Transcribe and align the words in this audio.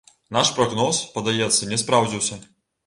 Наш 0.37 0.51
прагноз, 0.59 1.03
падаецца, 1.19 1.71
не 1.73 1.81
спраўдзіўся. 1.85 2.45